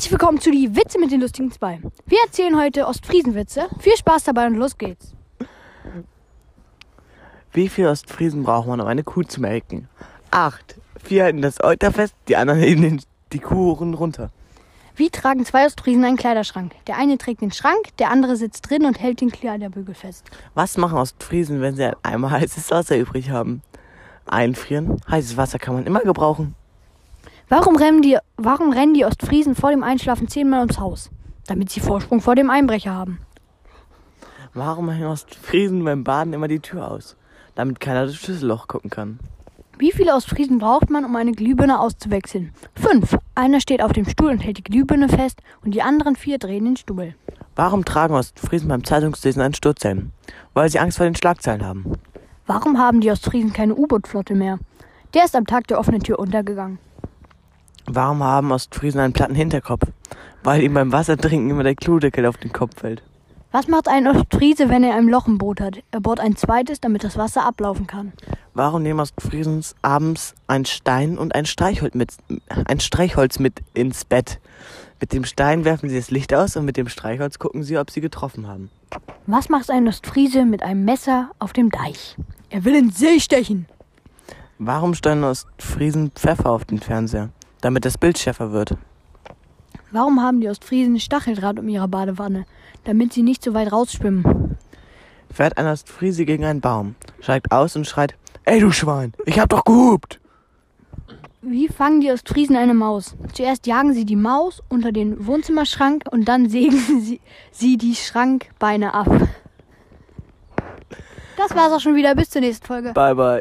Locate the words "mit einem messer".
80.44-81.30